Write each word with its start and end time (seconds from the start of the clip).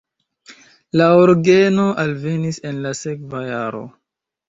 La 1.01 1.09
orgeno 1.25 1.85
alvenis 2.07 2.61
en 2.73 2.83
la 2.89 2.97
sekva 3.05 3.47
jaro. 3.55 3.89